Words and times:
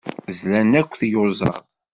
Zlan 0.39 0.71
akk 0.79 0.91
tiyuẓaḍ. 0.99 1.59